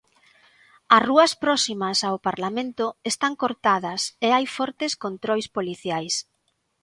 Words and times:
As 0.95 1.01
rúas 1.09 1.31
próximas 1.43 1.97
ao 2.01 2.17
parlamento 2.27 2.85
están 3.11 3.33
cortadas 3.41 4.01
e 4.25 4.27
hai 4.35 4.45
fortes 4.57 4.91
controis 5.05 5.47
policiais. 5.57 6.15